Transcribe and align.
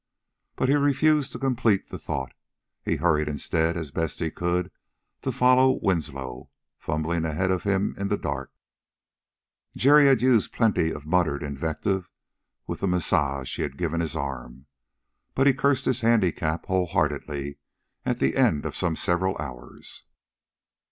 But...." 0.55 0.67
He 0.67 0.73
refused 0.73 1.31
to 1.31 1.37
complete 1.37 1.89
the 1.89 1.99
thought. 1.99 2.33
He 2.83 2.95
hurried 2.95 3.29
instead, 3.29 3.77
as 3.77 3.91
best 3.91 4.17
he 4.17 4.31
could, 4.31 4.71
to 5.21 5.31
follow 5.31 5.73
Winslow, 5.79 6.49
fumbling 6.79 7.23
ahead 7.23 7.51
of 7.51 7.61
him 7.65 7.93
in 7.99 8.07
the 8.07 8.17
dark. 8.17 8.51
Jerry 9.77 10.07
had 10.07 10.19
used 10.23 10.53
plenty 10.53 10.89
of 10.91 11.05
muttered 11.05 11.43
invective 11.43 12.09
with 12.65 12.79
the 12.79 12.87
massage 12.87 13.55
he 13.55 13.61
had 13.61 13.77
given 13.77 13.99
his 14.01 14.15
arm, 14.15 14.65
but 15.35 15.45
he 15.45 15.53
cursed 15.53 15.85
his 15.85 15.99
handicap 16.01 16.65
wholeheartedly 16.65 17.59
at 18.03 18.17
the 18.17 18.35
end 18.35 18.65
of 18.65 18.75
some 18.75 18.95
several 18.95 19.37
hours. 19.37 20.05